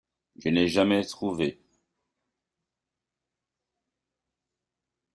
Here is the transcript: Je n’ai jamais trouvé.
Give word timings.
Je 0.39 0.49
n’ai 0.49 0.67
jamais 0.67 1.05
trouvé. 1.05 1.61